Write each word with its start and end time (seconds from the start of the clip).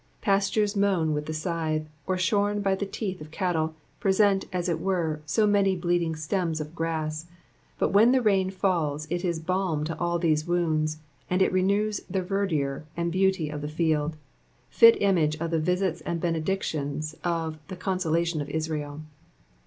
Pastures 0.19 0.75
mown 0.75 1.13
with 1.13 1.27
the 1.27 1.33
scythe, 1.33 1.87
or 2.07 2.17
shorn 2.17 2.61
by 2.61 2.73
the 2.73 2.87
tteth 2.87 3.21
of 3.21 3.29
cattle, 3.29 3.75
present, 3.99 4.45
as 4.51 4.67
it 4.67 4.79
were, 4.79 5.21
so 5.27 5.45
many 5.45 5.75
bleeding 5.75 6.15
stems 6.15 6.59
of 6.59 6.73
grass, 6.73 7.27
but 7.77 7.89
when 7.93 8.11
the 8.11 8.19
rain 8.23 8.49
falls 8.49 9.05
it 9.11 9.23
is 9.23 9.39
balm 9.39 9.83
to 9.83 9.95
all 9.99 10.17
these 10.17 10.47
wounds, 10.47 10.97
and 11.29 11.39
it 11.43 11.51
renews 11.53 12.01
the 12.09 12.23
verdure 12.23 12.81
and 12.97 13.11
beouty 13.13 13.51
of 13.53 13.61
the 13.61 13.67
field; 13.67 14.15
fit 14.71 14.99
image 15.03 15.35
of 15.35 15.51
the 15.51 15.59
visits 15.59 16.01
add 16.03 16.19
benedictions 16.19 17.13
of 17.23 17.59
''the 17.67 17.77
consolation 17.77 18.41
of 18.41 18.49
Israel.'' 18.49 19.01